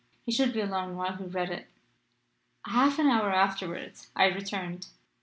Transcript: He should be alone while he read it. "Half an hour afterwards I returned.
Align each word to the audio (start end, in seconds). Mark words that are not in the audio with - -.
He 0.25 0.31
should 0.31 0.51
be 0.51 0.61
alone 0.61 0.95
while 0.97 1.15
he 1.15 1.25
read 1.25 1.51
it. 1.51 1.69
"Half 2.65 2.97
an 2.97 3.05
hour 3.05 3.31
afterwards 3.31 4.09
I 4.15 4.25
returned. 4.29 4.87